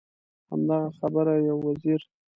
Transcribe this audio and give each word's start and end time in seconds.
همدغه 0.49 0.89
خبره 0.99 1.33
یو 1.47 1.57
وزیر. 1.67 2.01